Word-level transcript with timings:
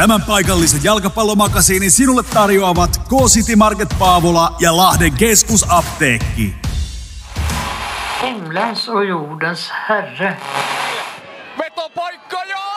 Tämän 0.00 0.22
paikallisen 0.22 0.84
jalkapallomakasiinin 0.84 1.90
sinulle 1.90 2.22
tarjoavat 2.22 2.98
K-City 2.98 3.56
Market 3.56 3.88
Paavola 3.98 4.56
ja 4.60 4.76
Lahden 4.76 5.12
keskusapteekki. 5.12 6.54
Himlens 8.22 8.88
och 8.88 9.04
jordens 9.04 9.72
herre. 9.88 10.36
Vetopaikka 11.58 12.44
ja 12.44 12.69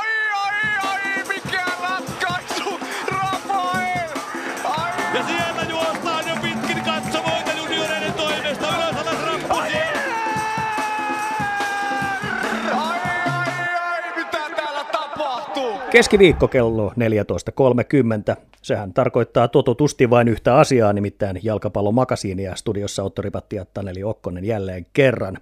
Keskiviikko 15.94 16.48
kello 16.48 16.90
14.30. 16.90 18.36
Sehän 18.62 18.94
tarkoittaa 18.94 19.48
totutusti 19.48 20.10
vain 20.10 20.28
yhtä 20.28 20.56
asiaa, 20.56 20.94
nimittäin 20.94 21.40
jalkapallomakasiinia 21.44 22.56
studiossa 22.56 23.04
Otto 23.04 23.22
Ripatti 23.22 23.56
ja 23.56 23.66
Taneli 23.74 24.04
Okkonen 24.04 24.46
jälleen 24.46 24.86
kerran. 24.94 25.38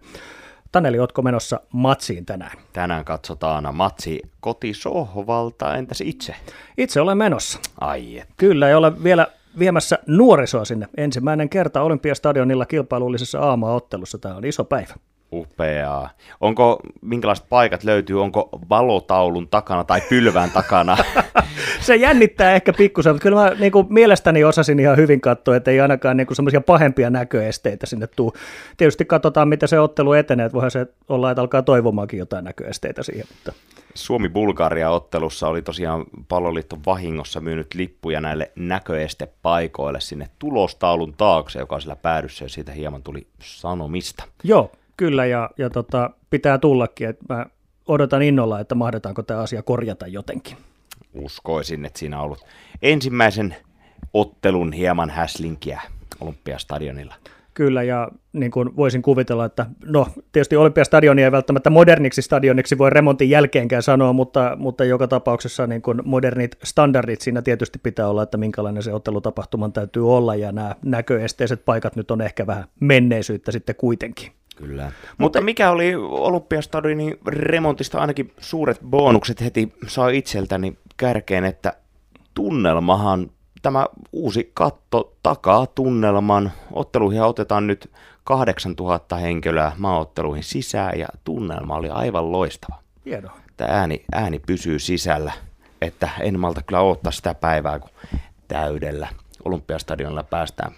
Taneli, 0.72 1.00
ootko 1.00 1.22
menossa 1.22 1.60
matsiin 1.74 2.26
tänään? 2.26 2.58
Tänään 2.74 3.06
katsotaan 3.06 3.76
matsi 3.76 4.22
kotisohvalta, 4.40 5.76
entäs 5.76 6.02
itse? 6.02 6.36
Itse 6.78 7.02
olen 7.02 7.18
menossa. 7.18 7.60
Ai 7.82 8.20
et. 8.20 8.28
Kyllä, 8.38 8.70
ja 8.70 8.78
olen 8.78 9.04
vielä 9.04 9.28
viemässä 9.60 10.00
nuorisoa 10.08 10.66
sinne. 10.66 10.88
Ensimmäinen 10.98 11.50
kerta 11.50 11.82
Olympiastadionilla 11.82 12.66
kilpailullisessa 12.66 13.40
aamaottelussa. 13.40 14.18
Tämä 14.18 14.36
on 14.36 14.46
iso 14.46 14.64
päivä. 14.64 14.94
Upeaa. 15.32 16.10
Onko, 16.42 16.80
minkälaiset 17.02 17.46
paikat 17.50 17.84
löytyy, 17.84 18.22
onko 18.22 18.50
valotaulun 18.70 19.48
takana 19.48 19.84
tai 19.84 20.02
pylvään 20.10 20.52
takana? 20.52 20.98
Se 21.82 21.96
jännittää 21.96 22.54
ehkä 22.56 22.74
pikkusen, 22.74 23.14
mutta 23.14 23.24
kyllä 23.24 23.42
mä 23.42 23.50
niin 23.60 23.72
kuin, 23.72 23.88
mielestäni 23.90 24.44
osasin 24.44 24.80
ihan 24.80 24.98
hyvin 24.98 25.22
katsoa, 25.22 25.56
että 25.56 25.72
ei 25.72 25.82
ainakaan 25.82 26.18
niin 26.18 26.36
semmoisia 26.36 26.62
pahempia 26.62 27.10
näköesteitä 27.10 27.86
sinne 27.86 28.08
tuu. 28.08 28.34
Tietysti 28.78 29.06
katsotaan, 29.06 29.48
miten 29.48 29.70
se 29.70 29.80
ottelu 29.80 30.14
etenee, 30.14 30.46
että 30.46 30.54
voihan 30.54 30.72
se 30.72 30.88
olla, 31.10 31.32
että 31.32 31.42
alkaa 31.42 31.62
toivomaankin 31.62 32.20
jotain 32.20 32.46
näköesteitä 32.46 33.04
siihen. 33.04 33.26
Mutta 33.30 33.54
Suomi-Bulgaria-ottelussa 33.96 35.48
oli 35.48 35.62
tosiaan 35.62 36.06
palloliitto 36.28 36.78
vahingossa 36.86 37.40
myynyt 37.40 37.74
lippuja 37.74 38.22
näille 38.22 38.52
näköestepaikoille 38.56 40.00
sinne 40.02 40.30
tulostaulun 40.40 41.14
taakse, 41.14 41.60
joka 41.60 41.76
on 41.76 41.82
siellä 41.82 41.96
päädyssä 41.96 42.46
ja 42.46 42.50
siitä 42.50 42.72
hieman 42.72 43.04
tuli 43.04 43.28
sanomista. 43.40 44.24
joo, 44.44 44.72
kyllä, 45.02 45.26
ja, 45.26 45.50
ja 45.58 45.70
tota, 45.70 46.10
pitää 46.30 46.58
tullakin. 46.58 47.10
Että 47.10 47.26
mä 47.30 47.46
odotan 47.88 48.22
innolla, 48.22 48.60
että 48.60 48.76
mahdetaanko 48.76 49.24
tämä 49.24 49.40
asia 49.40 49.62
korjata 49.64 50.08
jotenkin. 50.08 50.58
Uskoisin, 51.14 51.86
että 51.86 52.00
siinä 52.00 52.18
on 52.20 52.26
ollut 52.26 52.46
ensimmäisen 52.82 53.56
ottelun 54.14 54.74
hieman 54.74 55.10
häslinkiä 55.10 55.82
Olympiastadionilla. 56.20 57.16
Kyllä, 57.54 57.84
ja 57.84 58.08
niin 58.34 58.52
kuin 58.52 58.76
voisin 58.76 59.02
kuvitella, 59.02 59.46
että 59.46 59.66
no 59.86 60.08
tietysti 60.32 60.56
Olympiastadionia 60.56 61.26
ei 61.26 61.32
välttämättä 61.32 61.70
moderniksi 61.70 62.22
stadioniksi 62.22 62.78
voi 62.78 62.90
remontin 62.90 63.30
jälkeenkään 63.30 63.84
sanoa, 63.84 64.14
mutta, 64.14 64.56
mutta 64.60 64.84
joka 64.86 65.08
tapauksessa 65.08 65.68
niin 65.68 65.82
kuin 65.82 66.02
modernit 66.06 66.58
standardit 66.64 67.22
siinä 67.22 67.42
tietysti 67.42 67.80
pitää 67.84 68.08
olla, 68.08 68.24
että 68.24 68.38
minkälainen 68.38 68.84
se 68.84 68.94
ottelutapahtuman 68.94 69.74
täytyy 69.74 70.14
olla, 70.14 70.36
ja 70.36 70.52
nämä 70.52 70.76
näköesteiset 70.86 71.66
paikat 71.66 71.96
nyt 71.96 72.12
on 72.12 72.22
ehkä 72.22 72.48
vähän 72.48 72.66
menneisyyttä 72.80 73.52
sitten 73.52 73.76
kuitenkin. 73.76 74.32
Kyllä. 74.62 74.84
Mutta, 74.84 75.16
Mutta 75.18 75.42
mikä 75.42 75.72
oli 75.72 75.96
Olympiastadionin 75.96 77.18
remontista 77.28 78.00
ainakin 78.00 78.34
suuret 78.40 78.80
bonukset 78.90 79.42
heti 79.42 79.74
sai 79.88 80.18
itseltäni 80.18 80.78
kärkeen, 80.98 81.46
että 81.46 81.74
tunnelmahan, 82.34 83.32
tämä 83.62 83.86
uusi 84.12 84.52
katto 84.54 85.16
takaa 85.24 85.68
tunnelman. 85.68 86.52
Otteluihin 86.72 87.22
otetaan 87.22 87.68
nyt 87.68 87.92
8000 88.24 89.16
henkilöä 89.16 89.72
maaotteluihin 89.78 90.44
sisään 90.44 91.00
ja 91.00 91.08
tunnelma 91.24 91.76
oli 91.76 91.90
aivan 91.90 92.32
loistava. 92.32 92.76
Hienoa. 93.06 93.38
Että 93.50 93.66
ääni, 93.66 94.04
ääni 94.14 94.40
pysyy 94.40 94.80
sisällä, 94.80 95.32
että 95.82 96.10
en 96.20 96.40
malta 96.40 96.62
kyllä 96.62 96.82
odottaa 96.82 97.12
sitä 97.12 97.34
päivää, 97.34 97.80
kun 97.80 97.90
täydellä 98.48 99.08
Olympiastadionilla 99.46 100.24
päästään 100.24 100.72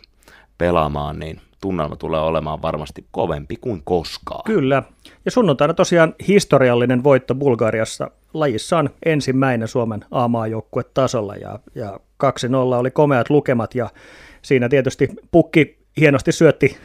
pelaamaan, 0.58 1.20
niin 1.20 1.42
tunnelma 1.64 1.96
tulee 1.96 2.22
olemaan 2.22 2.62
varmasti 2.62 3.06
kovempi 3.12 3.56
kuin 3.62 3.82
koskaan. 3.84 4.44
Kyllä. 4.46 4.84
Ja 5.26 5.32
sunnuntaina 5.32 5.74
tosiaan 5.74 6.16
historiallinen 6.28 7.04
voitto 7.04 7.36
Bulgariassa. 7.36 8.12
Lajissa 8.34 8.78
on 8.78 8.90
ensimmäinen 9.06 9.68
Suomen 9.68 10.06
A-maajoukkue 10.12 10.84
tasolla 10.94 11.36
ja, 11.36 11.60
ja 11.76 12.00
2-0 12.24 12.30
oli 12.56 12.92
komeat 12.92 13.30
lukemat 13.30 13.76
ja 13.76 13.90
siinä 14.42 14.70
tietysti 14.70 15.10
pukki 15.32 15.78
hienosti 15.98 16.32
syötti 16.32 16.78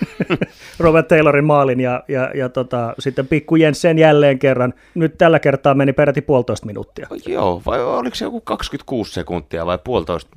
Robert 0.80 1.08
Taylorin 1.08 1.44
maalin 1.44 1.80
ja, 1.80 2.04
ja, 2.08 2.30
ja 2.34 2.48
tota, 2.48 2.94
sitten 2.98 3.26
pikku 3.26 3.56
Jensen 3.56 3.98
jälleen 3.98 4.38
kerran. 4.38 4.74
Nyt 4.94 5.18
tällä 5.18 5.38
kertaa 5.38 5.74
meni 5.74 5.92
peräti 5.92 6.22
puolitoista 6.22 6.66
minuuttia. 6.66 7.08
Joo, 7.26 7.62
vai 7.66 7.84
oliko 7.84 8.14
se 8.14 8.24
joku 8.24 8.40
26 8.40 9.12
sekuntia 9.12 9.66
vai 9.66 9.78
puolitoista? 9.84 10.30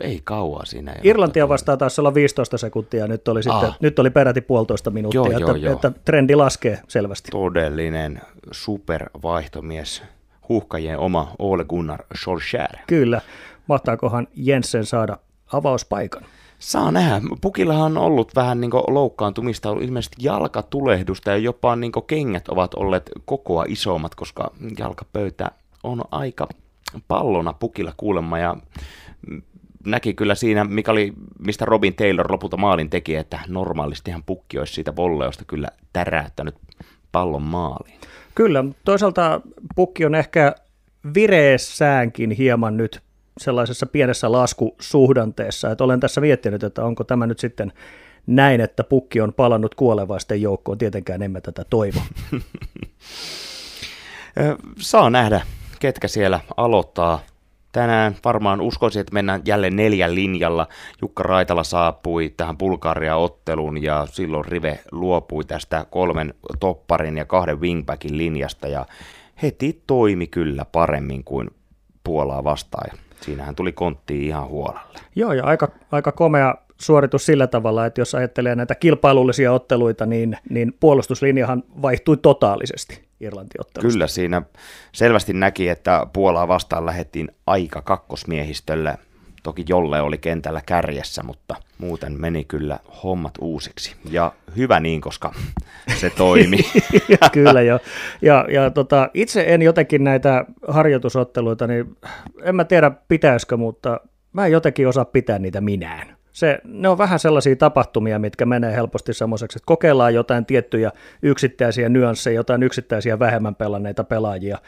Ei 0.00 0.20
kauaa 0.24 0.64
siinä. 0.64 0.92
ei 0.92 1.00
Irlantia 1.04 1.48
vastaan 1.48 1.78
taisi 1.78 2.00
olla 2.00 2.14
15 2.14 2.58
sekuntia, 2.58 3.06
nyt 3.06 3.28
oli, 3.28 3.42
sitten, 3.42 3.68
Ah. 3.68 3.76
nyt 3.80 3.98
oli 3.98 4.10
peräti 4.10 4.40
puolitoista 4.40 4.90
minuuttia, 4.90 5.18
Joo, 5.20 5.30
joo, 5.30 5.38
että, 5.50 5.58
joo. 5.66 5.72
että 5.74 5.92
trendi 6.04 6.34
laskee 6.34 6.80
selvästi. 6.88 7.30
Todellinen 7.30 8.20
supervaihtomies. 8.52 10.02
Huhkajien 10.48 10.98
oma 10.98 11.32
Ole 11.38 11.64
Gunnar 11.64 12.00
Solskjaer. 12.14 12.76
Kyllä. 12.86 13.20
Mahtaakohan 13.66 14.28
Jensen 14.34 14.84
saada 14.86 15.18
avauspaikan? 15.52 16.22
Saa 16.58 16.92
nähdä. 16.92 17.20
Pukillahan 17.40 17.82
on 17.82 17.98
ollut 17.98 18.32
vähän 18.36 18.60
niin 18.60 18.70
loukkaantumista, 18.88 19.70
ollut 19.70 19.84
ilmeisesti 19.84 20.16
jalkatulehdusta 20.20 21.30
ja 21.30 21.36
jopa 21.36 21.76
niin 21.76 21.92
kengät 22.06 22.48
ovat 22.48 22.74
olleet 22.74 23.10
kokoa 23.24 23.64
isommat, 23.68 24.14
koska 24.14 24.50
jalkapöytä 24.78 25.50
on 25.82 26.02
aika 26.10 26.48
pallona 27.08 27.52
pukilla 27.52 27.92
kuulemma 27.96 28.38
ja 28.38 28.56
näki 29.86 30.14
kyllä 30.14 30.34
siinä, 30.34 30.64
mikä 30.64 30.92
oli, 30.92 31.12
mistä 31.38 31.64
Robin 31.64 31.94
Taylor 31.94 32.32
lopulta 32.32 32.56
maalin 32.56 32.90
teki, 32.90 33.16
että 33.16 33.40
normaalistihan 33.48 34.22
pukki 34.26 34.58
olisi 34.58 34.72
siitä 34.72 34.96
volleosta 34.96 35.44
kyllä 35.44 35.68
täräyttänyt 35.92 36.54
pallon 37.12 37.42
maaliin. 37.42 38.00
Kyllä, 38.34 38.62
mutta 38.62 38.80
toisaalta 38.84 39.40
pukki 39.76 40.04
on 40.04 40.14
ehkä 40.14 40.54
vireessäänkin 41.14 42.30
hieman 42.30 42.76
nyt 42.76 43.00
sellaisessa 43.38 43.86
pienessä 43.86 44.32
laskusuhdanteessa, 44.32 45.70
että 45.70 45.84
olen 45.84 46.00
tässä 46.00 46.20
miettinyt, 46.20 46.62
että 46.62 46.84
onko 46.84 47.04
tämä 47.04 47.26
nyt 47.26 47.38
sitten 47.38 47.72
näin, 48.26 48.60
että 48.60 48.84
pukki 48.84 49.20
on 49.20 49.32
palannut 49.32 49.74
kuolevaisten 49.74 50.42
joukkoon, 50.42 50.78
tietenkään 50.78 51.22
emme 51.22 51.40
tätä 51.40 51.64
toivo. 51.70 52.00
Saa 54.78 55.10
nähdä, 55.10 55.40
ketkä 55.80 56.08
siellä 56.08 56.40
aloittaa. 56.56 57.20
Tänään 57.74 58.16
varmaan 58.24 58.60
uskoisin, 58.60 59.00
että 59.00 59.14
mennään 59.14 59.42
jälleen 59.44 59.76
neljän 59.76 60.14
linjalla. 60.14 60.66
Jukka 61.02 61.22
Raitala 61.22 61.64
saapui 61.64 62.34
tähän 62.36 62.58
Bulgaria-otteluun 62.58 63.82
ja 63.82 64.06
silloin 64.10 64.44
Rive 64.44 64.78
luopui 64.92 65.44
tästä 65.44 65.86
kolmen 65.90 66.34
topparin 66.60 67.18
ja 67.18 67.24
kahden 67.24 67.60
wingbackin 67.60 68.18
linjasta 68.18 68.68
ja 68.68 68.86
heti 69.42 69.82
toimi 69.86 70.26
kyllä 70.26 70.64
paremmin 70.72 71.24
kuin 71.24 71.50
Puolaa 72.04 72.44
vastaan. 72.44 72.98
Siinähän 73.20 73.54
tuli 73.54 73.72
konttiin 73.72 74.22
ihan 74.22 74.48
huolelle. 74.48 75.00
Joo, 75.16 75.32
ja 75.32 75.44
aika, 75.44 75.68
aika 75.92 76.12
komea 76.12 76.54
suoritus 76.80 77.26
sillä 77.26 77.46
tavalla, 77.46 77.86
että 77.86 78.00
jos 78.00 78.14
ajattelee 78.14 78.54
näitä 78.54 78.74
kilpailullisia 78.74 79.52
otteluita, 79.52 80.06
niin, 80.06 80.38
niin 80.50 80.76
puolustuslinjahan 80.80 81.62
vaihtui 81.82 82.16
totaalisesti 82.16 83.03
Irlanti-ottelusta. 83.20 83.80
Kyllä 83.80 84.06
siinä 84.06 84.42
selvästi 84.92 85.32
näki, 85.32 85.68
että 85.68 86.06
Puolaa 86.12 86.48
vastaan 86.48 86.86
lähettiin 86.86 87.28
aika 87.46 87.82
kakkosmiehistölle. 87.82 88.98
Toki 89.42 89.64
Jolle 89.68 90.00
oli 90.00 90.18
kentällä 90.18 90.62
kärjessä, 90.66 91.22
mutta 91.22 91.56
muuten 91.78 92.20
meni 92.20 92.44
kyllä 92.44 92.78
hommat 93.02 93.32
uusiksi. 93.40 93.96
Ja 94.10 94.32
hyvä 94.56 94.80
niin, 94.80 95.00
koska 95.00 95.34
se 95.96 96.10
toimi. 96.10 96.58
Kyllä 97.32 97.62
joo. 97.62 97.78
Ja, 98.22 98.46
ja 98.50 98.70
tota, 98.70 99.10
itse 99.14 99.44
en 99.46 99.62
jotenkin 99.62 100.04
näitä 100.04 100.44
harjoitusotteluita, 100.68 101.66
niin 101.66 101.96
en 102.42 102.56
mä 102.56 102.64
tiedä 102.64 102.90
pitäisikö, 103.08 103.56
mutta 103.56 104.00
mä 104.32 104.46
en 104.46 104.52
jotenkin 104.52 104.88
osaa 104.88 105.04
pitää 105.04 105.38
niitä 105.38 105.60
minään. 105.60 106.13
Se, 106.34 106.58
ne 106.64 106.88
on 106.88 106.98
vähän 106.98 107.18
sellaisia 107.18 107.56
tapahtumia, 107.56 108.18
mitkä 108.18 108.46
menee 108.46 108.72
helposti 108.72 109.14
semmoiseksi, 109.14 109.58
että 109.58 109.66
kokeillaan 109.66 110.14
jotain 110.14 110.46
tiettyjä 110.46 110.92
yksittäisiä 111.22 111.88
nyansseja, 111.88 112.34
jotain 112.34 112.62
yksittäisiä 112.62 113.18
vähemmän 113.18 113.54
pelanneita 113.54 114.04
pelaajia, 114.04 114.58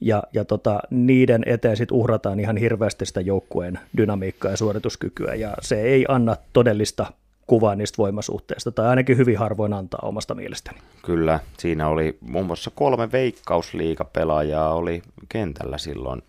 ja, 0.00 0.22
ja 0.32 0.44
tota, 0.44 0.80
niiden 0.90 1.42
eteen 1.46 1.76
sitten 1.76 1.96
uhrataan 1.96 2.40
ihan 2.40 2.56
hirveästi 2.56 3.06
sitä 3.06 3.20
joukkueen 3.20 3.78
dynamiikkaa 3.96 4.50
ja 4.50 4.56
suorituskykyä, 4.56 5.34
ja 5.34 5.54
se 5.60 5.80
ei 5.82 6.04
anna 6.08 6.36
todellista 6.52 7.06
kuvaa 7.46 7.74
niistä 7.74 7.98
voimasuhteista, 7.98 8.72
tai 8.72 8.86
ainakin 8.86 9.16
hyvin 9.16 9.38
harvoin 9.38 9.72
antaa 9.72 10.00
omasta 10.02 10.34
mielestäni. 10.34 10.78
Kyllä, 11.02 11.40
siinä 11.58 11.88
oli 11.88 12.18
muun 12.20 12.46
muassa 12.46 12.70
kolme 12.74 13.12
veikkausliikapelaajaa 13.12 14.74
oli 14.74 15.02
kentällä 15.28 15.78
silloin 15.78 16.22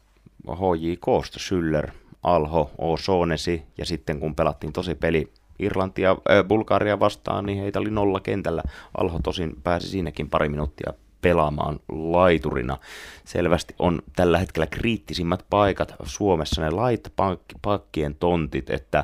HJKsta, 0.48 1.39
Schüller, 1.39 1.92
Alho, 2.24 2.72
O'Shaughnessy 2.78 3.62
ja 3.78 3.86
sitten 3.86 4.20
kun 4.20 4.36
pelattiin 4.36 4.74
tosi 4.74 4.96
peli 4.96 5.31
Irlantia, 5.60 6.12
äh, 6.12 6.44
Bulgaria 6.48 7.00
vastaan, 7.00 7.46
niin 7.46 7.60
heitä 7.60 7.80
oli 7.80 7.92
nolla 7.92 8.20
kentällä. 8.20 8.64
Alho 8.98 9.20
tosin 9.24 9.56
pääsi 9.64 9.88
siinäkin 9.88 10.30
pari 10.30 10.50
minuuttia 10.50 10.94
pelaamaan 11.22 11.80
laiturina. 11.90 12.78
Selvästi 13.25 13.75
on 13.80 14.02
tällä 14.16 14.38
hetkellä 14.38 14.68
kriittisimmät 14.68 15.46
paikat 15.50 15.96
Suomessa 16.04 16.62
ne 16.62 16.70
laitapakkien 16.70 18.16
tontit, 18.16 18.70
että 18.70 19.04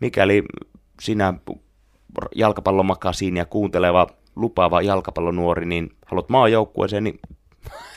mikäli 0.00 0.42
sinä 1.00 1.34
jalkapallomakasiinia 2.34 3.44
kuunteleva 3.44 4.06
lupaava 4.36 4.82
jalkapallonuori, 4.82 5.66
niin 5.66 5.92
haluat 6.06 6.28
maajoukkueeseen, 6.28 7.04
niin 7.04 7.20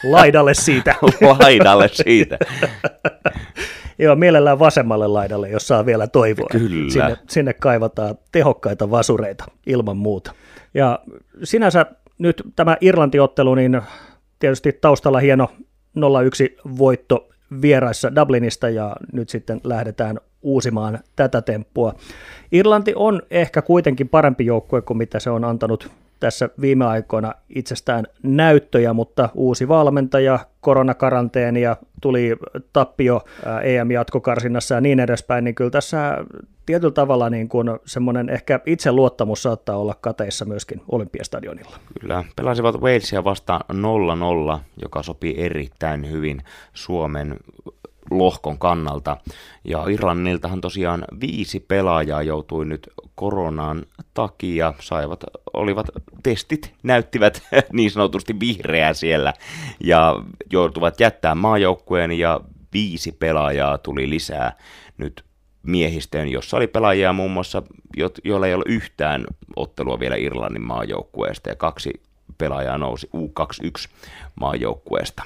Laidalle 0.03 0.53
siitä. 0.53 0.95
laidalle 1.39 1.89
siitä. 1.93 2.37
Joo, 3.99 4.15
mielellään 4.15 4.59
vasemmalle 4.59 5.07
laidalle, 5.07 5.49
jos 5.49 5.67
saa 5.67 5.85
vielä 5.85 6.07
toivoa. 6.07 6.47
Kyllä. 6.51 6.91
Sinne, 6.91 7.17
sinne 7.29 7.53
kaivataan 7.53 8.15
tehokkaita 8.31 8.91
vasureita 8.91 9.45
ilman 9.67 9.97
muuta. 9.97 10.33
Ja 10.73 10.99
sinänsä 11.43 11.85
nyt 12.17 12.43
tämä 12.55 12.77
Irlantiottelu, 12.81 13.55
niin 13.55 13.81
tietysti 14.39 14.77
taustalla 14.81 15.19
hieno 15.19 15.47
0-1 15.99 16.01
voitto 16.77 17.29
vieraissa 17.61 18.15
Dublinista 18.15 18.69
ja 18.69 18.95
nyt 19.13 19.29
sitten 19.29 19.61
lähdetään 19.63 20.19
uusimaan 20.41 20.99
tätä 21.15 21.41
temppua. 21.41 21.93
Irlanti 22.51 22.93
on 22.95 23.21
ehkä 23.31 23.61
kuitenkin 23.61 24.09
parempi 24.09 24.45
joukkue 24.45 24.81
kuin 24.81 24.97
mitä 24.97 25.19
se 25.19 25.29
on 25.29 25.43
antanut 25.43 25.91
tässä 26.23 26.49
viime 26.61 26.85
aikoina 26.85 27.33
itsestään 27.49 28.05
näyttöjä, 28.23 28.93
mutta 28.93 29.29
uusi 29.33 29.67
valmentaja, 29.67 30.39
koronakaranteeni 30.61 31.61
ja 31.61 31.77
tuli 32.01 32.35
tappio 32.73 33.21
EM-jatkokarsinnassa 33.63 34.75
ja 34.75 34.81
niin 34.81 34.99
edespäin, 34.99 35.43
niin 35.43 35.55
kyllä 35.55 35.69
tässä 35.69 36.17
tietyllä 36.65 36.93
tavalla 36.93 37.29
niin 37.29 37.49
kuin 37.49 37.67
semmoinen 37.85 38.29
ehkä 38.29 38.59
itseluottamus 38.65 39.43
saattaa 39.43 39.77
olla 39.77 39.95
kateissa 40.01 40.45
myöskin 40.45 40.81
Olympiastadionilla. 40.91 41.77
Kyllä, 42.01 42.23
pelasivat 42.35 42.75
Walesia 42.75 43.23
vastaan 43.23 43.61
0-0, 44.57 44.59
joka 44.81 45.03
sopii 45.03 45.35
erittäin 45.37 46.11
hyvin 46.11 46.41
Suomen 46.73 47.37
lohkon 48.11 48.59
kannalta. 48.59 49.17
Ja 49.63 49.85
Irlanniltahan 49.89 50.61
tosiaan 50.61 51.05
viisi 51.21 51.59
pelaajaa 51.59 52.21
joutui 52.21 52.65
nyt 52.65 52.89
koronaan 53.15 53.85
takia, 54.13 54.73
saivat, 54.79 55.23
olivat 55.53 55.85
testit, 56.23 56.73
näyttivät 56.83 57.43
niin 57.73 57.91
sanotusti 57.91 58.39
vihreää 58.39 58.93
siellä 58.93 59.33
ja 59.83 60.15
joutuvat 60.51 60.99
jättää 60.99 61.35
maajoukkueen 61.35 62.11
ja 62.11 62.41
viisi 62.73 63.11
pelaajaa 63.11 63.77
tuli 63.77 64.09
lisää 64.09 64.57
nyt 64.97 65.23
miehistöön, 65.63 66.29
jossa 66.29 66.57
oli 66.57 66.67
pelaajia 66.67 67.13
muun 67.13 67.31
muassa, 67.31 67.63
joilla 68.23 68.47
ei 68.47 68.53
ole 68.53 68.63
yhtään 68.67 69.25
ottelua 69.55 69.99
vielä 69.99 70.15
Irlannin 70.15 70.65
maajoukkueesta 70.65 71.49
ja 71.49 71.55
kaksi 71.55 72.01
pelaajaa 72.37 72.77
nousi 72.77 73.09
U21 73.15 73.89
maajoukkueesta. 74.35 75.23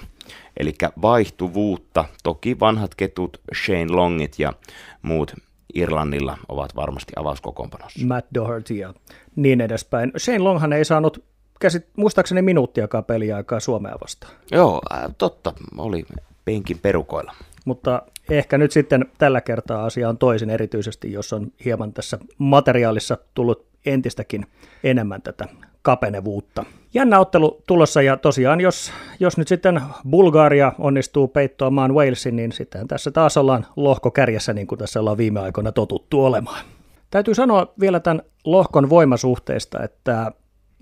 Eli 0.57 0.73
vaihtuvuutta, 1.01 2.05
toki 2.23 2.59
vanhat 2.59 2.95
ketut, 2.95 3.41
Shane 3.65 3.91
Longit 3.91 4.39
ja 4.39 4.53
muut 5.01 5.33
Irlannilla 5.73 6.37
ovat 6.49 6.75
varmasti 6.75 7.13
avauskokoonpanossa. 7.15 8.05
Matt 8.05 8.27
Doherty 8.33 8.73
ja 8.73 8.93
niin 9.35 9.61
edespäin. 9.61 10.11
Shane 10.17 10.39
Longhan 10.39 10.73
ei 10.73 10.85
saanut 10.85 11.23
käsit, 11.59 11.87
muistaakseni 11.97 12.41
minuuttiakaan 12.41 13.05
peliaikaa 13.05 13.59
Suomea 13.59 13.95
vastaan. 14.01 14.33
Joo, 14.51 14.81
äh, 14.93 15.15
totta, 15.17 15.53
oli 15.77 16.05
penkin 16.45 16.79
perukoilla. 16.79 17.33
Mutta 17.65 18.01
ehkä 18.29 18.57
nyt 18.57 18.71
sitten 18.71 19.05
tällä 19.17 19.41
kertaa 19.41 19.85
asia 19.85 20.09
on 20.09 20.17
toisin, 20.17 20.49
erityisesti 20.49 21.11
jos 21.11 21.33
on 21.33 21.51
hieman 21.65 21.93
tässä 21.93 22.19
materiaalissa 22.37 23.17
tullut 23.33 23.65
entistäkin 23.85 24.45
enemmän 24.83 25.21
tätä 25.21 25.47
kapenevuutta. 25.87 26.65
Jännä 26.93 27.19
ottelu 27.19 27.61
tulossa 27.67 28.01
ja 28.01 28.17
tosiaan 28.17 28.61
jos, 28.61 28.91
jos 29.19 29.37
nyt 29.37 29.47
sitten 29.47 29.81
Bulgaria 30.09 30.71
onnistuu 30.79 31.27
peittoamaan 31.27 31.93
Walesin, 31.93 32.35
niin 32.35 32.51
sitten 32.51 32.87
tässä 32.87 33.11
taas 33.11 33.37
ollaan 33.37 33.65
lohkokärjessä 33.75 34.53
niin 34.53 34.67
kuin 34.67 34.79
tässä 34.79 34.99
ollaan 34.99 35.17
viime 35.17 35.39
aikoina 35.39 35.71
totuttu 35.71 36.25
olemaan. 36.25 36.65
Täytyy 37.11 37.35
sanoa 37.35 37.73
vielä 37.79 37.99
tämän 37.99 38.21
lohkon 38.45 38.89
voimasuhteesta, 38.89 39.83
että 39.83 40.31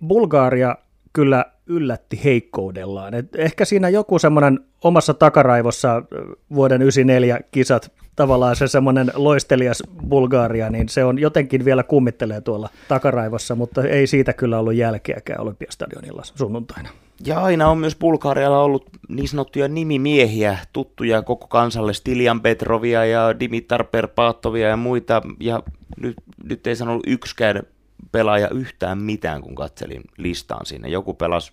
Bulgaria 0.07 0.75
kyllä 1.13 1.45
yllätti 1.67 2.21
heikkoudellaan. 2.23 3.13
Et 3.13 3.35
ehkä 3.35 3.65
siinä 3.65 3.89
joku 3.89 4.19
semmoinen 4.19 4.59
omassa 4.83 5.13
takaraivossa 5.13 6.03
vuoden 6.55 6.81
94 6.81 7.39
kisat 7.51 7.91
tavallaan 8.15 8.55
se 8.55 8.67
semmoinen 8.67 9.11
loistelias 9.15 9.83
Bulgaria, 10.09 10.69
niin 10.69 10.89
se 10.89 11.03
on 11.03 11.19
jotenkin 11.19 11.65
vielä 11.65 11.83
kummittelee 11.83 12.41
tuolla 12.41 12.69
takaraivossa, 12.87 13.55
mutta 13.55 13.83
ei 13.83 14.07
siitä 14.07 14.33
kyllä 14.33 14.59
ollut 14.59 14.73
jälkeäkään 14.73 15.41
Olympiastadionilla 15.41 16.21
sunnuntaina. 16.23 16.89
Ja 17.25 17.39
aina 17.39 17.69
on 17.69 17.77
myös 17.77 17.95
Bulgarialla 17.95 18.61
ollut 18.61 18.89
niin 19.09 19.27
sanottuja 19.27 19.67
nimimiehiä, 19.67 20.57
tuttuja 20.73 21.21
koko 21.21 21.47
kansalle, 21.47 21.93
Stilian 21.93 22.41
Petrovia 22.41 23.05
ja 23.05 23.39
Dimitar 23.39 23.83
Perpaatovia 23.83 24.67
ja 24.67 24.77
muita, 24.77 25.21
ja 25.39 25.63
nyt, 26.01 26.15
nyt 26.43 26.67
ei 26.67 26.75
sanonut 26.75 27.03
yksikään 27.07 27.63
pelaaja 28.11 28.49
yhtään 28.49 28.97
mitään, 28.97 29.41
kun 29.41 29.55
katselin 29.55 30.03
listaan 30.17 30.65
sinne. 30.65 30.89
Joku 30.89 31.13
pelasi 31.13 31.51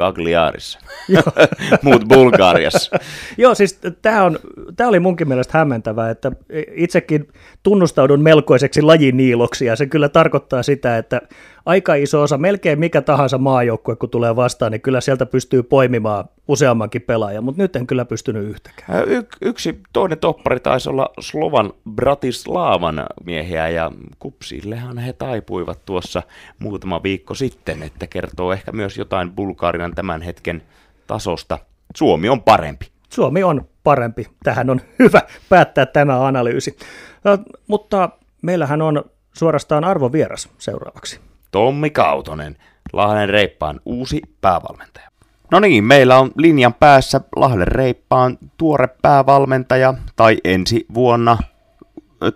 Cagliarissa, 0.00 0.78
muut 1.82 2.08
Bulgariassa. 2.08 2.96
Joo, 3.38 3.54
siis 3.54 3.80
tämä, 4.02 4.88
oli 4.88 5.00
munkin 5.00 5.28
mielestä 5.28 5.58
hämmentävää, 5.58 6.10
että 6.10 6.32
itsekin 6.74 7.28
tunnustaudun 7.62 8.20
melkoiseksi 8.20 8.82
lajiniiloksi, 8.82 9.64
ja 9.64 9.76
se 9.76 9.86
kyllä 9.86 10.08
tarkoittaa 10.08 10.62
sitä, 10.62 10.98
että 10.98 11.20
aika 11.66 11.94
iso 11.94 12.22
osa, 12.22 12.38
melkein 12.38 12.78
mikä 12.78 13.02
tahansa 13.02 13.38
maajoukkue, 13.38 13.96
kun 13.96 14.10
tulee 14.10 14.36
vastaan, 14.36 14.72
niin 14.72 14.80
kyllä 14.80 15.00
sieltä 15.00 15.26
pystyy 15.26 15.62
poimimaan 15.62 16.24
useammankin 16.48 17.02
pelaajan, 17.02 17.44
mutta 17.44 17.62
nyt 17.62 17.76
en 17.76 17.86
kyllä 17.86 18.04
pystynyt 18.04 18.44
yhtäkään. 18.44 19.08
Y- 19.08 19.26
yksi 19.40 19.80
toinen 19.92 20.18
toppari 20.18 20.60
taisi 20.60 20.90
olla 20.90 21.10
Slovan 21.20 21.72
Bratislavan 21.94 23.06
miehiä, 23.24 23.68
ja 23.68 23.92
kupsillehan 24.18 24.98
he 24.98 25.12
taipuivat 25.12 25.84
tuossa 25.86 26.22
muutama 26.58 27.02
viikko 27.02 27.34
sitten, 27.34 27.82
että 27.82 28.06
kertoo 28.06 28.52
ehkä 28.52 28.72
myös 28.72 28.98
jotain 28.98 29.32
Bulgarian 29.32 29.89
tämän 29.94 30.22
hetken 30.22 30.62
tasosta. 31.06 31.58
Suomi 31.96 32.28
on 32.28 32.42
parempi. 32.42 32.86
Suomi 33.08 33.42
on 33.42 33.68
parempi. 33.82 34.26
Tähän 34.44 34.70
on 34.70 34.80
hyvä 34.98 35.22
päättää 35.48 35.86
tämä 35.86 36.26
analyysi. 36.26 36.76
No, 37.24 37.38
mutta 37.66 38.08
meillähän 38.42 38.82
on 38.82 39.04
suorastaan 39.32 39.84
arvovieras 39.84 40.48
seuraavaksi. 40.58 41.20
Tommi 41.50 41.90
Kautonen, 41.90 42.56
Lahden 42.92 43.28
Reippaan 43.28 43.80
uusi 43.84 44.22
päävalmentaja. 44.40 45.10
No 45.50 45.60
niin, 45.60 45.84
meillä 45.84 46.18
on 46.18 46.30
linjan 46.36 46.74
päässä 46.74 47.20
Lahden 47.36 47.68
Reippaan 47.68 48.38
tuore 48.56 48.88
päävalmentaja 49.02 49.94
tai 50.16 50.36
ensi 50.44 50.86
vuonna 50.94 51.38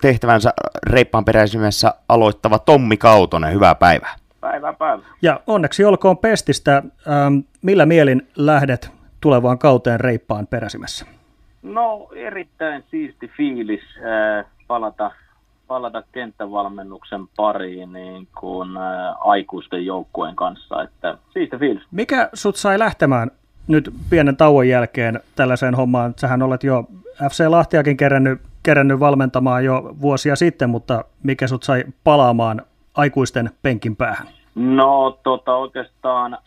tehtävänsä 0.01 0.53
Reippaan 0.87 1.25
peräisimessä 1.25 1.95
aloittava 2.09 2.59
Tommi 2.59 2.97
Kautonen. 2.97 3.55
Hyvää 3.55 3.75
päivää. 3.75 4.17
Päivää 4.45 4.73
päivää. 4.73 5.07
Ja 5.23 5.41
onneksi 5.47 5.85
olkoon 5.85 6.19
pestistä. 6.19 6.77
Ähm, 6.77 7.39
millä 7.63 7.87
mielin 7.87 8.29
lähdet 8.37 8.91
tulevaan 9.21 9.59
kauteen 9.59 10.01
Reippaan 10.01 10.47
peräsimessä? 10.47 11.07
No 11.63 12.09
erittäin 12.15 12.85
siisti 12.91 13.31
fiilis 13.37 13.81
äh, 13.97 14.45
palata 14.67 15.11
palata 15.67 16.03
kenttävalmennuksen 16.13 17.21
pariin 17.37 17.93
niin 17.93 18.29
kuin, 18.41 18.77
ä, 18.77 19.13
aikuisten 19.13 19.87
joukkueen 19.87 20.37
kanssa, 20.37 20.83
että 20.83 21.19
siitä 21.33 21.59
fiilis. 21.59 21.83
Mikä 21.91 22.29
sut 22.35 22.57
sai 22.57 22.79
lähtemään 22.79 23.31
nyt 23.69 23.91
pienen 24.11 24.37
tauon 24.37 24.69
jälkeen 24.69 25.21
tällaiseen 25.37 25.75
hommaan? 25.75 26.15
Sähän 26.17 26.43
olet 26.43 26.65
jo 26.65 26.85
FC 27.31 27.45
Lahtiakin 27.49 27.97
kerännyt, 27.97 28.41
kerännyt 28.63 29.01
valmentamaan 29.01 29.65
jo 29.65 29.97
vuosia 30.01 30.37
sitten, 30.37 30.71
mutta 30.71 31.05
mikä 31.23 31.47
sut 31.47 31.63
sai 31.63 31.85
palaamaan 32.05 32.63
aikuisten 32.95 33.51
penkin 33.63 33.97
päähän? 33.97 34.27
No 34.55 35.19
tota 35.23 35.57
oikeastaan, 35.57 36.39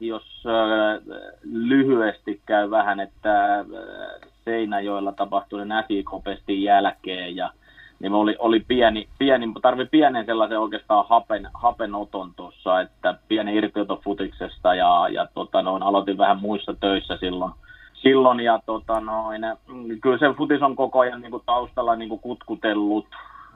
jos 0.00 0.44
äh, 0.46 1.18
lyhyesti 1.52 2.40
käy 2.46 2.70
vähän, 2.70 3.00
että 3.00 3.58
äh, 3.58 3.66
Seinäjoella 4.44 5.12
tapahtui 5.12 5.60
FIK-pestin 5.88 6.62
jälkeen 6.62 7.36
ja 7.36 7.50
niin 8.00 8.12
oli, 8.12 8.36
oli 8.38 8.60
pieni, 8.60 9.08
pieni, 9.18 9.52
tarvi 9.62 9.86
pienen 9.86 10.26
sellaisen 10.26 10.60
oikeastaan 10.60 11.04
hapen, 11.08 11.48
hapenoton 11.54 12.32
tuossa, 12.36 12.80
että 12.80 13.14
pieni 13.28 13.56
irtioto 13.56 14.00
futiksesta 14.04 14.74
ja, 14.74 15.08
ja 15.08 15.26
tota 15.34 15.62
noin, 15.62 15.82
aloitin 15.82 16.18
vähän 16.18 16.40
muissa 16.40 16.74
töissä 16.80 17.16
silloin. 17.16 17.52
silloin 17.94 18.40
ja 18.40 18.60
tota 18.66 19.00
noin, 19.00 19.42
kyllä 20.02 20.18
se 20.18 20.34
futis 20.36 20.62
on 20.62 20.76
koko 20.76 20.98
ajan 20.98 21.20
niin 21.20 21.30
kuin 21.30 21.42
taustalla 21.46 21.96
niin 21.96 22.08
kuin 22.08 22.20
kutkutellut 22.20 23.06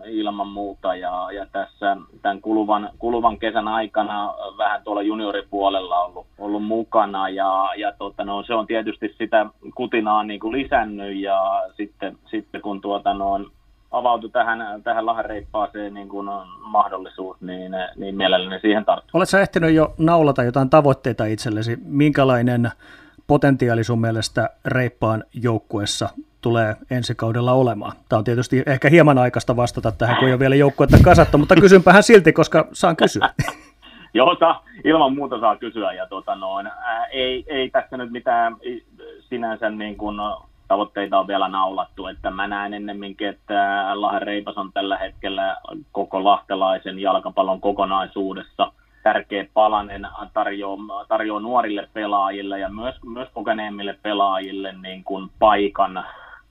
ilman 0.04 0.48
muuta 0.48 0.94
ja, 0.94 1.32
ja 1.32 1.46
tässä 1.52 1.96
tämän 2.22 2.40
kuluvan, 2.40 2.90
kuluvan 2.98 3.38
kesän 3.38 3.68
aikana 3.68 4.34
vähän 4.58 4.82
tuolla 4.84 5.02
junioripuolella 5.02 6.04
ollut, 6.04 6.26
ollut 6.38 6.64
mukana 6.64 7.28
ja, 7.28 7.70
ja 7.76 7.92
tota, 7.98 8.24
no, 8.24 8.42
se 8.42 8.54
on 8.54 8.66
tietysti 8.66 9.14
sitä 9.18 9.46
kutinaa 9.74 10.22
niin 10.22 10.40
kuin 10.40 10.52
lisännyt 10.52 11.16
ja 11.16 11.62
sitten, 11.76 12.18
sitten 12.30 12.62
kun 12.62 12.80
tuota, 12.80 13.14
no, 13.14 13.40
avautui 13.90 14.30
tähän, 14.30 14.82
tähän 14.82 15.06
lahareippaaseen 15.06 15.94
niin 15.94 16.08
kuin 16.08 16.28
mahdollisuus, 16.60 17.40
niin, 17.40 17.72
niin 17.96 18.16
mielelläni 18.16 18.60
siihen 18.60 18.84
tarttuu. 18.84 19.18
Oletko 19.18 19.38
ehtinyt 19.38 19.74
jo 19.74 19.94
naulata 19.98 20.42
jotain 20.42 20.70
tavoitteita 20.70 21.24
itsellesi? 21.24 21.78
Minkälainen 21.84 22.70
potentiaali 23.26 23.84
sun 23.84 24.00
mielestä 24.00 24.50
reippaan 24.64 25.24
joukkuessa 25.42 26.08
tulee 26.44 26.76
ensi 26.90 27.14
kaudella 27.14 27.52
olemaan? 27.52 27.92
Tämä 28.08 28.18
on 28.18 28.24
tietysti 28.24 28.62
ehkä 28.66 28.88
hieman 28.88 29.18
aikaista 29.18 29.56
vastata 29.56 29.92
tähän, 29.92 30.16
kun 30.16 30.28
ei 30.28 30.34
ole 30.34 30.38
vielä 30.38 30.54
joukkuetta 30.54 30.96
kasattu, 31.02 31.38
mutta 31.38 31.54
kysynpähän 31.56 32.02
silti, 32.02 32.32
koska 32.32 32.68
saan 32.72 32.96
kysyä. 32.96 33.30
Joo, 34.14 34.36
ilman 34.84 35.14
muuta 35.14 35.40
saa 35.40 35.56
kysyä. 35.56 35.92
Ja 35.92 36.06
tuota, 36.06 36.34
noin, 36.34 36.66
ää, 36.66 37.06
ei, 37.06 37.44
ei 37.46 37.70
tässä 37.70 37.96
nyt 37.96 38.10
mitään 38.10 38.56
sinänsä 39.20 39.70
niin 39.70 39.96
kuin, 39.96 40.16
tavoitteita 40.68 41.18
on 41.18 41.26
vielä 41.26 41.48
naulattu, 41.48 42.06
että 42.06 42.30
mä 42.30 42.46
näen 42.46 42.74
ennemminkin, 42.74 43.28
että 43.28 43.86
Lahden 43.94 44.22
Reipas 44.22 44.56
on 44.56 44.72
tällä 44.72 44.98
hetkellä 44.98 45.56
koko 45.92 46.24
lahtelaisen 46.24 46.98
jalkapallon 46.98 47.60
kokonaisuudessa 47.60 48.72
tärkeä 49.02 49.46
palanen, 49.54 50.08
tarjoaa, 50.34 51.04
tarjoaa 51.08 51.40
nuorille 51.40 51.88
pelaajille 51.92 52.58
ja 52.58 52.68
myös, 52.68 52.94
myös 53.04 53.28
kokeneemmille 53.34 53.98
pelaajille 54.02 54.74
niin 54.82 55.04
kuin 55.04 55.30
paikan 55.38 56.04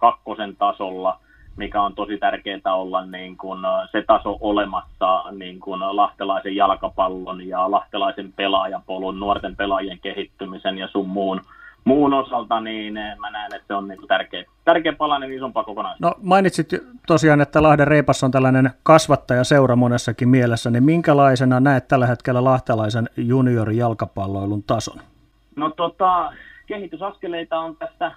kakkosen 0.04 0.56
tasolla, 0.56 1.20
mikä 1.58 1.82
on 1.82 1.96
tosi 1.96 2.18
tärkeää 2.18 2.76
olla 2.76 3.06
niin 3.06 3.38
kuin 3.38 3.60
se 3.92 4.04
taso 4.08 4.38
olemassa 4.42 5.24
niin 5.32 5.60
kuin 5.60 5.80
lahtelaisen 5.80 6.56
jalkapallon 6.56 7.48
ja 7.48 7.72
lahtelaisen 7.72 8.34
pelaajapolun, 8.34 9.20
nuorten 9.20 9.56
pelaajien 9.56 10.00
kehittymisen 10.00 10.78
ja 10.78 10.88
sun 10.88 11.10
muun 11.10 11.42
muun 11.86 12.14
osalta, 12.14 12.60
niin 12.60 12.98
eh, 12.98 13.18
mä 13.18 13.32
näen, 13.32 13.56
että 13.56 13.68
se 13.68 13.74
on 13.74 13.88
niin 13.88 14.08
tärkeä, 14.08 14.44
tärkeä 14.66 14.94
palanen 14.94 15.32
isompaa 15.32 15.64
kokonaisuutta. 15.64 16.08
No 16.08 16.16
mainitsit 16.22 16.70
tosiaan, 17.08 17.42
että 17.42 17.64
Lahden 17.64 17.88
Reipas 17.88 18.24
on 18.24 18.32
tällainen 18.32 18.72
kasvattaja 18.84 19.44
seura 19.44 19.76
monessakin 19.76 20.30
mielessä, 20.30 20.70
niin 20.70 20.84
minkälaisena 20.84 21.60
näet 21.60 21.88
tällä 21.88 22.08
hetkellä 22.08 22.44
lahtelaisen 22.44 23.10
juniorijalkapalloilun 23.18 24.64
tason? 24.64 24.98
No 25.56 25.70
tota, 25.70 26.32
kehitysaskeleita 26.66 27.60
on 27.60 27.76
tässä, 27.76 28.12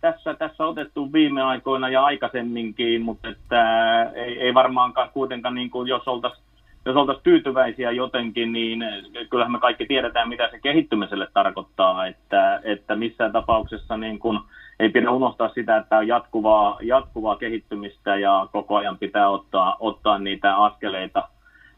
tässä, 0.00 0.34
tässä 0.34 0.66
otettu 0.66 1.12
viime 1.12 1.42
aikoina 1.42 1.88
ja 1.88 2.04
aikaisemminkin, 2.04 3.02
mutta 3.02 3.28
että 3.28 4.02
ei, 4.14 4.40
ei 4.40 4.54
varmaankaan 4.54 5.10
kuitenkaan, 5.10 5.54
niin 5.54 5.70
kuin 5.70 5.88
jos 5.88 6.08
oltaisiin 6.08 6.44
jos 6.84 6.96
oltaisiin 6.96 7.24
tyytyväisiä 7.24 7.90
jotenkin, 7.90 8.52
niin 8.52 8.84
kyllähän 9.30 9.52
me 9.52 9.58
kaikki 9.58 9.86
tiedetään, 9.86 10.28
mitä 10.28 10.48
se 10.50 10.60
kehittymiselle 10.60 11.28
tarkoittaa, 11.34 12.06
että, 12.06 12.60
että 12.64 12.96
missään 12.96 13.32
tapauksessa 13.32 13.96
niin 13.96 14.18
kun, 14.18 14.40
ei 14.80 14.88
pidä 14.88 15.10
unohtaa 15.10 15.48
sitä, 15.48 15.76
että 15.76 15.98
on 15.98 16.06
jatkuvaa, 16.06 16.78
jatkuvaa 16.82 17.36
kehittymistä 17.36 18.16
ja 18.16 18.48
koko 18.52 18.76
ajan 18.76 18.98
pitää 18.98 19.28
ottaa, 19.28 19.76
ottaa 19.80 20.18
niitä 20.18 20.56
askeleita, 20.56 21.28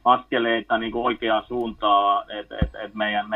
askeleita 0.04 0.78
niin 0.78 0.94
oikeaan 0.94 1.44
suuntaan, 1.48 2.30
että 2.30 2.56
et, 2.62 2.74
et 2.74 2.94
meidän, 2.94 3.30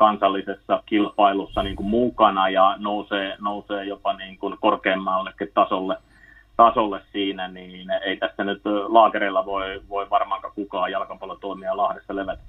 kansallisessa 0.00 0.82
kilpailussa 0.86 1.62
niin 1.62 1.76
kuin 1.76 1.86
mukana 1.86 2.48
ja 2.48 2.76
nousee, 2.78 3.36
nousee 3.40 3.84
jopa 3.84 4.12
niin 4.12 4.38
kuin 4.38 4.56
korkeammallekin 4.60 5.50
tasolle– 5.54 5.96
tasolle 6.64 7.00
siinä, 7.12 7.48
niin 7.48 7.90
ei 7.90 8.16
tässä 8.16 8.44
nyt 8.44 8.62
laakereilla 8.88 9.46
voi, 9.46 9.82
voi 9.88 10.10
varmaankaan 10.10 10.54
kukaan 10.54 10.92
jalkapallotoimija 10.92 11.76
Lahdessa 11.76 12.16
levätä. 12.16 12.42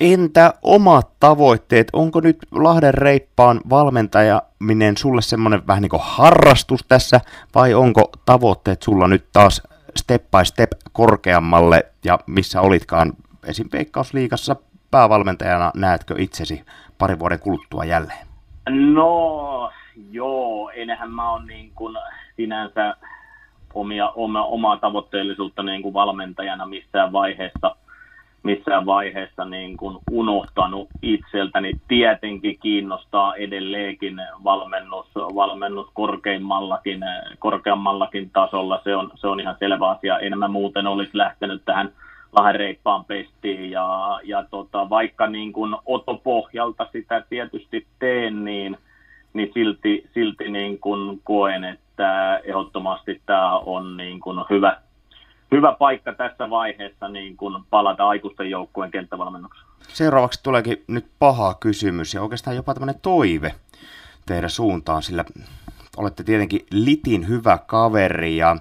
Entä 0.00 0.54
omat 0.62 1.08
tavoitteet? 1.20 1.88
Onko 1.92 2.20
nyt 2.20 2.38
Lahden 2.52 2.94
reippaan 2.94 3.60
valmentajaminen 3.70 4.96
sulle 4.96 5.22
semmoinen 5.22 5.66
vähän 5.66 5.82
niin 5.82 5.90
kuin 5.90 6.02
harrastus 6.04 6.84
tässä, 6.88 7.20
vai 7.54 7.74
onko 7.74 8.10
tavoitteet 8.24 8.82
sulla 8.82 9.08
nyt 9.08 9.24
taas 9.32 9.62
step 9.96 10.22
by 10.30 10.44
step 10.44 10.70
korkeammalle, 10.92 11.86
ja 12.04 12.18
missä 12.26 12.60
olitkaan 12.60 13.12
esim. 13.44 13.68
Veikkausliigassa 13.72 14.56
päävalmentajana, 14.92 15.70
näetkö 15.76 16.14
itsesi 16.18 16.64
parin 16.98 17.18
vuoden 17.18 17.40
kuluttua 17.40 17.84
jälleen? 17.84 18.26
No, 18.70 19.70
joo, 20.10 20.70
enhän 20.74 21.10
mä 21.10 21.32
ole 21.32 21.44
niin 21.44 21.72
kuin 21.74 21.96
sinänsä 22.36 22.96
omia, 23.74 24.08
oma, 24.08 24.44
omaa 24.44 24.76
tavoitteellisuutta 24.76 25.62
niin 25.62 25.82
kuin 25.82 25.94
valmentajana 25.94 26.66
missään 26.66 27.12
vaiheessa, 27.12 27.76
missään 28.42 28.86
vaiheessa 28.86 29.44
niin 29.44 29.76
kuin 29.76 29.98
unohtanut 30.10 30.88
itseltäni. 31.02 31.72
Tietenkin 31.88 32.58
kiinnostaa 32.58 33.34
edelleenkin 33.34 34.16
valmennus, 34.44 35.06
valmennus 35.14 35.86
korkeimmallakin, 35.94 37.00
korkeammallakin 37.38 38.30
tasolla. 38.30 38.80
Se 38.84 38.96
on, 38.96 39.10
se 39.14 39.26
on 39.26 39.40
ihan 39.40 39.56
selvä 39.58 39.88
asia. 39.88 40.18
En 40.18 40.38
mä 40.38 40.48
muuten 40.48 40.86
olisi 40.86 41.18
lähtenyt 41.18 41.62
tähän 41.64 41.92
lahereippaan 42.32 43.04
pestiin 43.04 43.70
ja, 43.70 44.20
ja 44.24 44.44
tota, 44.50 44.90
vaikka 44.90 45.26
niin 45.26 45.52
kuin 45.52 45.76
otopohjalta 45.86 46.86
sitä 46.92 47.24
tietysti 47.28 47.86
teen, 47.98 48.44
niin, 48.44 48.76
niin 49.32 49.50
silti, 49.54 50.10
silti 50.14 50.50
niin 50.50 50.78
kuin 50.78 51.20
koen, 51.24 51.64
että 51.64 52.40
ehdottomasti 52.44 53.22
tämä 53.26 53.58
on 53.58 53.96
niin 53.96 54.20
kuin 54.20 54.44
hyvä, 54.50 54.76
hyvä 55.50 55.76
paikka 55.78 56.12
tässä 56.12 56.50
vaiheessa 56.50 57.08
niin 57.08 57.36
kuin 57.36 57.64
palata 57.70 58.08
aikuisten 58.08 58.50
joukkueen 58.50 58.90
kenttävalmennukseen. 58.90 59.66
Seuraavaksi 59.88 60.42
tuleekin 60.42 60.84
nyt 60.88 61.06
paha 61.18 61.54
kysymys 61.54 62.14
ja 62.14 62.22
oikeastaan 62.22 62.56
jopa 62.56 62.74
tämmöinen 62.74 63.00
toive 63.02 63.54
teidän 64.26 64.50
suuntaan, 64.50 65.02
sillä 65.02 65.24
olette 65.96 66.24
tietenkin 66.24 66.66
Litin 66.70 67.28
hyvä 67.28 67.58
kaveri 67.66 68.36
ja 68.36 68.56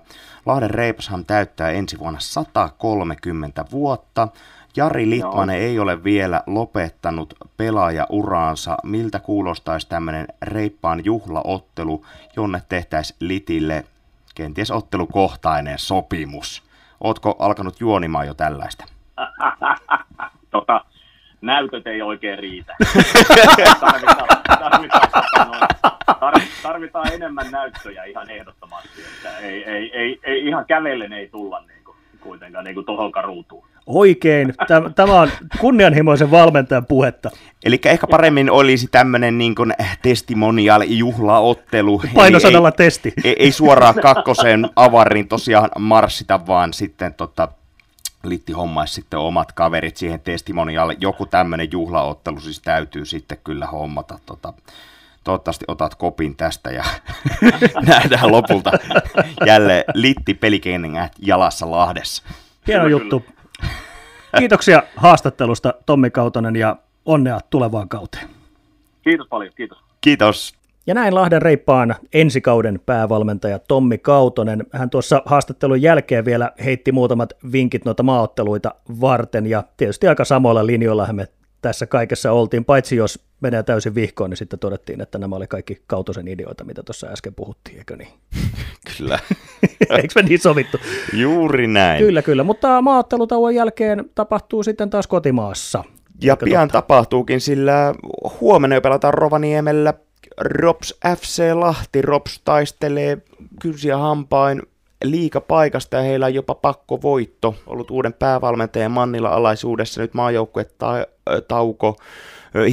Lahden 0.45 0.69
Reipashan 0.69 1.25
täyttää 1.25 1.69
ensi 1.69 1.99
vuonna 1.99 2.19
130 2.19 3.65
vuotta. 3.71 4.27
Jari 4.75 5.09
Litmanen 5.09 5.55
Joo. 5.55 5.67
ei 5.67 5.79
ole 5.79 6.03
vielä 6.03 6.43
lopettanut 6.47 7.33
pelaajauraansa. 7.57 8.77
Miltä 8.83 9.19
kuulostaisi 9.19 9.89
tämmöinen 9.89 10.27
reippaan 10.41 11.05
juhlaottelu, 11.05 12.05
jonne 12.35 12.61
tehtäisiin 12.69 13.17
Litille 13.19 13.85
kenties 14.35 14.71
ottelukohtainen 14.71 15.79
sopimus? 15.79 16.63
Ootko 17.01 17.35
alkanut 17.39 17.79
juonimaan 17.79 18.27
jo 18.27 18.33
tällaista? 18.33 18.85
tota, 20.51 20.85
näytöt 21.41 21.87
ei 21.87 22.01
oikein 22.01 22.39
riitä. 22.39 22.75
tarvitaan, 23.79 24.27
tarvitaan, 24.59 25.09
tarvitaan 25.11 26.00
enemmän 27.13 27.51
näyttöjä 27.51 28.03
ihan 28.03 28.29
ehdottomasti. 28.29 28.89
Että 29.15 29.37
ei, 29.37 29.63
ei, 29.63 29.91
ei, 29.93 30.19
ei, 30.23 30.47
ihan 30.47 30.65
kävellen 30.65 31.13
ei 31.13 31.27
tulla 31.27 31.63
niin 31.67 31.83
kuin, 31.85 31.97
kuitenkaan 32.19 32.65
niin 32.65 32.75
kuin 32.75 32.85
tuohon 32.85 33.11
ruutuun. 33.23 33.67
Oikein. 33.85 34.53
Tämä 34.95 35.21
on 35.21 35.29
kunnianhimoisen 35.59 36.31
valmentajan 36.31 36.85
puhetta. 36.85 37.29
Eli 37.63 37.79
ehkä 37.85 38.07
paremmin 38.07 38.51
olisi 38.51 38.87
tämmöinen 38.87 39.37
niin 39.37 39.55
kuin 39.55 39.73
testimonial 40.01 40.81
juhlaottelu. 40.87 42.01
Painosanalla 42.15 42.69
ei, 42.69 42.77
testi. 42.77 43.13
Ei, 43.23 43.35
ei 43.39 43.51
suoraan 43.51 43.95
kakkoseen 43.95 44.69
avarin 44.75 45.27
tosiaan 45.27 45.69
marssita, 45.79 46.47
vaan 46.47 46.73
sitten 46.73 47.13
tota, 47.13 47.47
Litti 48.23 48.53
hommaisi 48.53 48.93
sitten 48.93 49.19
omat 49.19 49.51
kaverit 49.51 49.97
siihen 49.97 50.19
testimonialle. 50.19 50.97
Joku 50.99 51.25
tämmöinen 51.25 51.67
juhlaottelu 51.71 52.39
siis 52.39 52.59
täytyy 52.59 53.05
sitten 53.05 53.37
kyllä 53.43 53.65
hommata. 53.65 54.19
Tota, 54.25 54.53
toivottavasti 55.23 55.65
otat 55.67 55.95
kopin 55.95 56.35
tästä 56.35 56.71
ja 56.71 56.83
nähdään 57.87 58.31
lopulta 58.31 58.71
jälleen 59.45 59.83
Litti 59.93 60.33
pelikeiningät 60.33 61.11
jalassa 61.19 61.71
Lahdessa. 61.71 62.23
Hieno 62.67 62.87
juttu. 62.87 63.25
Kiitoksia 64.37 64.83
haastattelusta 64.95 65.73
Tommi 65.85 66.09
Kautonen 66.09 66.55
ja 66.55 66.75
onnea 67.05 67.39
tulevaan 67.49 67.89
kauteen. 67.89 68.29
Kiitos 69.03 69.27
paljon, 69.27 69.53
kiitos. 69.55 69.77
Kiitos. 70.01 70.53
Ja 70.87 70.93
näin 70.93 71.15
Lahden 71.15 71.41
reippaan 71.41 71.95
ensikauden 72.13 72.79
päävalmentaja 72.85 73.59
Tommi 73.59 73.97
Kautonen. 73.97 74.63
Hän 74.73 74.89
tuossa 74.89 75.21
haastattelun 75.25 75.81
jälkeen 75.81 76.25
vielä 76.25 76.51
heitti 76.63 76.91
muutamat 76.91 77.33
vinkit 77.51 77.85
noita 77.85 78.03
maaotteluita 78.03 78.75
varten 79.01 79.47
ja 79.47 79.63
tietysti 79.77 80.07
aika 80.07 80.25
samoilla 80.25 80.65
linjoilla 80.65 81.13
me 81.13 81.27
tässä 81.61 81.85
kaikessa 81.85 82.31
oltiin, 82.31 82.65
paitsi 82.65 82.95
jos 82.95 83.30
menee 83.41 83.63
täysin 83.63 83.95
vihkoon, 83.95 84.29
niin 84.29 84.37
sitten 84.37 84.59
todettiin, 84.59 85.01
että 85.01 85.17
nämä 85.17 85.35
oli 85.35 85.47
kaikki 85.47 85.81
Kautosen 85.87 86.27
ideoita, 86.27 86.63
mitä 86.63 86.83
tuossa 86.83 87.07
äsken 87.07 87.35
puhuttiin, 87.35 87.77
eikö 87.77 87.97
niin? 87.97 88.09
Kyllä. 88.97 89.19
Eikö 90.01 90.07
me 90.15 90.21
niin 90.21 90.39
sovittu? 90.39 90.77
Juuri 91.13 91.67
näin. 91.67 92.05
Kyllä, 92.05 92.21
kyllä, 92.21 92.43
mutta 92.43 92.81
maaottelutauon 92.81 93.55
jälkeen 93.55 94.05
tapahtuu 94.15 94.63
sitten 94.63 94.89
taas 94.89 95.07
kotimaassa. 95.07 95.83
Ja 96.21 96.33
Eikö 96.33 96.45
pian 96.45 96.67
totta? 96.67 96.81
tapahtuukin, 96.81 97.41
sillä 97.41 97.93
huomenna 98.41 98.75
jo 98.75 98.81
pelataan 98.81 99.13
Rovaniemellä 99.13 99.93
Rops 100.37 100.95
FC 101.17 101.43
Lahti. 101.53 102.01
Rops 102.01 102.41
taistelee 102.45 103.17
kynsiä 103.61 103.97
hampain 103.97 104.61
liikapaikasta 105.03 105.97
ja 105.97 106.03
heillä 106.03 106.25
on 106.25 106.33
jopa 106.33 106.55
pakko 106.55 107.01
voitto. 107.01 107.55
Ollut 107.67 107.91
uuden 107.91 108.13
päävalmentajan 108.13 108.91
Mannilla 108.91 109.29
alaisuudessa 109.29 110.01
nyt 110.01 110.13
maajoukkue 110.13 110.63
ta- 110.77 111.07
tauko 111.47 111.97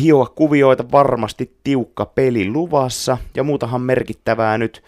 hioa 0.02 0.26
kuvioita, 0.26 0.90
varmasti 0.92 1.52
tiukka 1.64 2.06
peli 2.06 2.50
luvassa. 2.50 3.18
Ja 3.34 3.42
muutahan 3.44 3.80
merkittävää 3.80 4.58
nyt 4.58 4.82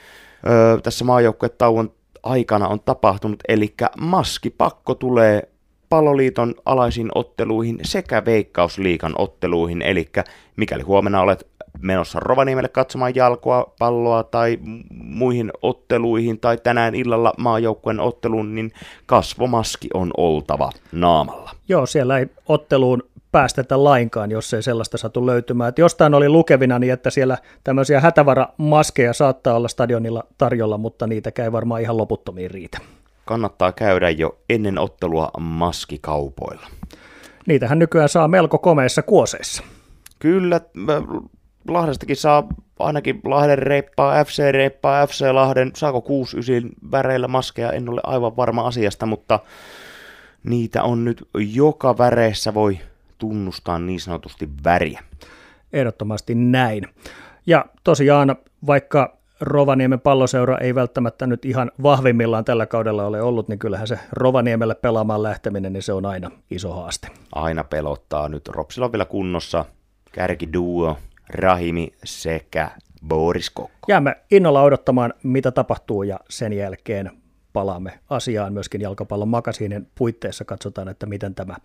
ö, 0.47 0.80
tässä 0.80 1.04
maajoukkuetauon 1.04 1.92
aikana 2.23 2.68
on 2.68 2.80
tapahtunut, 2.80 3.38
eli 3.49 3.75
maskipakko 4.00 4.94
tulee 4.94 5.49
Palloliiton 5.88 6.54
alaisiin 6.64 7.09
otteluihin 7.14 7.78
sekä 7.82 8.25
Veikkausliikan 8.25 9.12
otteluihin, 9.18 9.82
eli 9.82 10.09
mikäli 10.56 10.82
huomenna 10.82 11.20
olet 11.20 11.47
menossa 11.82 12.20
Rovaniemelle 12.20 12.68
katsomaan 12.68 13.14
jalkoa, 13.14 13.75
palloa 13.78 14.23
tai 14.23 14.59
muihin 14.90 15.50
otteluihin 15.62 16.40
tai 16.40 16.59
tänään 16.62 16.94
illalla 16.94 17.32
maajoukkueen 17.38 18.00
otteluun, 18.00 18.54
niin 18.54 18.73
kasvomaski 19.06 19.88
on 19.94 20.11
oltava 20.16 20.70
naamalla. 20.92 21.50
Joo, 21.68 21.87
siellä 21.87 22.18
ei 22.18 22.26
otteluun 22.49 23.02
päästetä 23.32 23.84
lainkaan, 23.84 24.30
jos 24.30 24.54
ei 24.54 24.62
sellaista 24.62 24.99
satu 24.99 25.26
löytymään. 25.26 25.68
Et 25.68 25.78
jostain 25.78 26.14
oli 26.14 26.28
lukevina 26.28 26.78
niin, 26.78 26.92
että 26.92 27.10
siellä 27.10 27.38
tämmöisiä 27.64 28.00
hätävaramaskeja 28.00 29.12
saattaa 29.12 29.54
olla 29.54 29.68
stadionilla 29.68 30.25
tarjolla, 30.38 30.78
mutta 30.78 31.06
niitä 31.06 31.30
ei 31.44 31.52
varmaan 31.52 31.80
ihan 31.80 31.96
loputtomiin 31.96 32.50
riitä. 32.50 32.78
Kannattaa 33.25 33.72
käydä 33.72 34.10
jo 34.10 34.38
ennen 34.49 34.78
ottelua 34.78 35.30
maskikaupoilla. 35.38 36.66
Niitähän 37.46 37.78
nykyään 37.78 38.08
saa 38.08 38.28
melko 38.28 38.58
komeissa 38.58 39.02
kuoseissa. 39.02 39.62
Kyllä, 40.18 40.60
Lahdestakin 41.68 42.16
saa 42.16 42.49
ainakin 42.78 43.20
Lahden 43.25 43.58
reippaa, 43.58 44.25
FC 44.25 44.52
reippaa, 44.52 45.06
FC 45.06 45.30
Lahden, 45.32 45.70
saako 45.76 46.00
69 46.00 46.70
väreillä 46.92 47.28
maskeja, 47.28 47.72
en 47.72 47.88
ole 47.88 48.00
aivan 48.04 48.37
varma 48.37 48.66
asiasta, 48.66 49.06
mutta 49.06 49.40
niitä 50.44 50.82
on 50.82 51.04
nyt 51.04 51.28
joka 51.34 51.99
väreissä 51.99 52.54
voi 52.54 52.78
tunnustaa 53.21 53.79
niin 53.79 54.00
sanotusti 54.00 54.49
väriä. 54.65 55.03
Ehdottomasti 55.73 56.35
näin. 56.35 56.87
Ja 57.47 57.65
tosiaan, 57.85 58.37
vaikka 58.67 59.21
Rovaniemen 59.41 60.00
palloseura 60.00 60.59
ei 60.59 60.75
välttämättä 60.75 61.27
nyt 61.27 61.45
ihan 61.45 61.73
vahvimmillaan 61.83 62.45
tällä 62.45 62.67
kaudella 62.67 63.07
ole 63.07 63.23
ollut, 63.23 63.49
niin 63.49 63.59
kyllähän 63.59 63.87
se 63.87 63.99
Rovaniemelle 64.12 64.75
pelaamaan 64.75 65.23
lähteminen, 65.23 65.73
niin 65.73 65.83
se 65.83 65.93
on 65.93 66.07
aina 66.07 66.31
iso 66.50 66.73
haaste. 66.73 67.09
Aina 67.33 67.65
pelottaa 67.65 68.29
nyt. 68.29 68.49
Ropsilla 68.49 68.87
on 68.87 68.93
vielä 68.93 69.05
kunnossa 69.05 69.65
kärkiduo, 70.12 70.97
Rahimi 71.29 71.93
sekä 72.05 72.71
Boris 73.09 73.50
Kokko. 73.50 73.87
Jäämme 73.89 74.17
innolla 74.31 74.62
odottamaan, 74.62 75.15
mitä 75.23 75.50
tapahtuu 75.50 76.03
ja 76.03 76.21
sen 76.29 76.53
jälkeen 76.53 77.11
palaamme 77.53 77.99
asiaan 78.11 78.53
myöskin 78.53 78.81
jalkapallon 78.81 79.29
makasiinin 79.29 79.89
puitteissa. 79.95 80.45
Katsotaan, 80.45 80.89
että 80.89 81.07
miten 81.07 81.35
tämä 81.35 81.57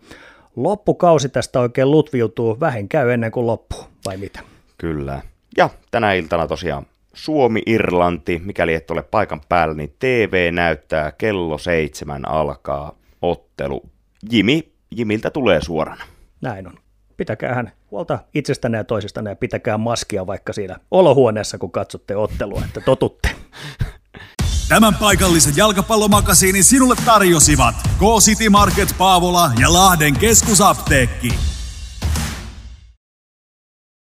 loppukausi 0.56 1.28
tästä 1.28 1.60
oikein 1.60 1.90
lutviutuu. 1.90 2.60
Vähin 2.60 2.88
käy 2.88 3.10
ennen 3.10 3.30
kuin 3.30 3.46
loppuu, 3.46 3.84
vai 4.06 4.16
mitä? 4.16 4.40
Kyllä. 4.78 5.22
Ja 5.56 5.70
tänä 5.90 6.12
iltana 6.12 6.46
tosiaan 6.46 6.86
Suomi-Irlanti, 7.14 8.42
mikäli 8.44 8.74
et 8.74 8.90
ole 8.90 9.02
paikan 9.02 9.40
päällä, 9.48 9.74
niin 9.74 9.94
TV 9.98 10.52
näyttää 10.52 11.12
kello 11.12 11.58
seitsemän 11.58 12.28
alkaa 12.28 12.94
ottelu. 13.22 13.82
Jimi, 14.30 14.72
Jimiltä 14.90 15.30
tulee 15.30 15.60
suorana. 15.60 16.04
Näin 16.40 16.66
on. 16.66 16.74
Pitäkäähän 17.16 17.72
huolta 17.90 18.18
itsestänne 18.34 18.78
ja 18.78 18.84
toisistanne 18.84 19.30
ja 19.30 19.36
pitäkää 19.36 19.78
maskia 19.78 20.26
vaikka 20.26 20.52
siinä 20.52 20.76
olohuoneessa, 20.90 21.58
kun 21.58 21.72
katsotte 21.72 22.16
ottelua, 22.16 22.62
että 22.64 22.80
totutte. 22.80 23.28
Tämän 24.68 24.94
paikallisen 24.94 25.56
jalkapallomakasiinin 25.56 26.64
sinulle 26.64 26.96
tarjosivat 27.04 27.74
K-City 27.98 28.48
Market 28.48 28.94
Paavola 28.98 29.50
ja 29.58 29.72
Lahden 29.72 30.18
keskusapteekki. 30.18 31.55